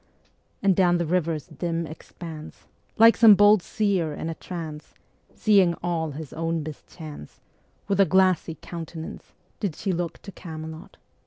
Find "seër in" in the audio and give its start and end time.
3.61-4.31